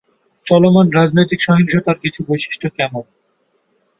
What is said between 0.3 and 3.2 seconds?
চলমান রাজনৈতিক সহিংসতার কিছু বৈশিষ্ট্য কেমন?